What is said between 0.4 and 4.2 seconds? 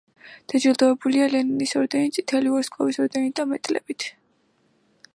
დაჯილდოებულია ლენინის ორდენით, წითელი ვარსკვლავის ორდენით და მედლებით.